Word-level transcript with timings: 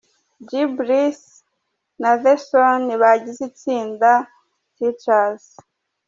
G 0.47 0.49
Bruce 0.75 1.27
na 2.01 2.11
The 2.23 2.33
Son 2.47 2.81
bagize 3.01 3.41
itsinda 3.49 4.11
'Teacherz'. 4.75 5.49